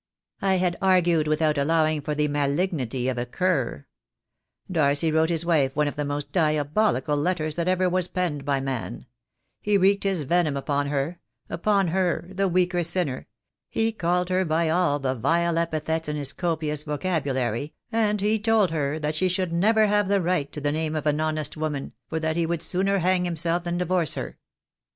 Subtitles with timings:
[0.41, 3.85] I had argued without allowing for the malignity of a cur.
[4.71, 8.61] Darcy wrote his wife one of the most diabolical letters that ever was penned by
[8.61, 9.05] man;
[9.61, 11.19] he wreaked his venom upon her—
[11.51, 13.27] upon her, the weaker sinner;
[13.69, 18.71] he called her by all the vile epithets in his copious vocabulary, and he told
[18.71, 21.93] her that she should never have the right to the name of an honest woman,
[22.09, 24.39] for that he would sooner hang himself than divorce her.